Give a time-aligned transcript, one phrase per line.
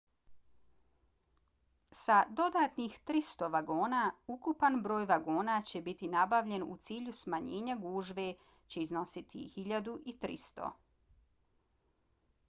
[2.03, 3.99] sa dodatnih 300 vagona
[4.35, 8.27] ukupan broj vagona koji će biti nabavljen u cilju smanjenja gužve
[8.67, 10.73] će iznositi 1.300